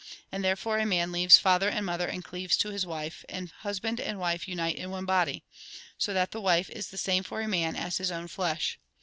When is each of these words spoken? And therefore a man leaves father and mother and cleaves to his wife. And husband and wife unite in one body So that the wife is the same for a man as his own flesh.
And 0.31 0.43
therefore 0.43 0.79
a 0.79 0.85
man 0.87 1.11
leaves 1.11 1.37
father 1.37 1.69
and 1.69 1.85
mother 1.85 2.07
and 2.07 2.23
cleaves 2.23 2.57
to 2.57 2.69
his 2.71 2.87
wife. 2.87 3.23
And 3.29 3.51
husband 3.59 3.99
and 4.01 4.17
wife 4.19 4.47
unite 4.47 4.75
in 4.77 4.89
one 4.89 5.05
body 5.05 5.43
So 5.95 6.11
that 6.11 6.31
the 6.31 6.41
wife 6.41 6.71
is 6.71 6.87
the 6.87 6.97
same 6.97 7.21
for 7.21 7.39
a 7.39 7.47
man 7.47 7.75
as 7.75 7.99
his 7.99 8.09
own 8.11 8.27
flesh. 8.27 8.79